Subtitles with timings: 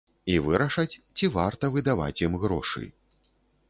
[0.35, 2.85] І вырашаць, ці варта выдаваць ім грошы.